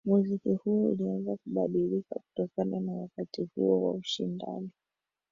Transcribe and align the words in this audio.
Muziki 0.05 0.49
huo 0.53 0.89
ulianza 0.91 1.35
kubadilika 1.37 2.15
kutokana 2.19 2.79
na 2.79 2.91
wakati 2.93 3.49
huo 3.55 3.83
wa 3.83 3.93
ushindani 3.93 4.69